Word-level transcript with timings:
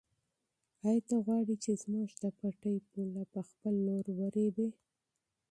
آیا 0.87 1.01
ته 1.07 1.15
غواړې 1.25 1.55
چې 1.63 1.71
زموږ 1.83 2.07
د 2.21 2.23
پټي 2.37 2.75
پوله 2.89 3.23
په 3.33 3.41
خپل 3.49 3.73
لور 3.87 4.05
ورېبې؟ 4.19 4.69